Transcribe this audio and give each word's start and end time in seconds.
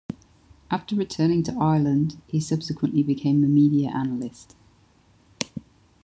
After 0.71 0.95
returning 0.95 1.43
to 1.43 1.55
Ireland, 1.59 2.19
he 2.25 2.39
subsequently 2.39 3.03
became 3.03 3.43
a 3.43 3.47
media 3.47 3.91
analyst. 3.91 4.55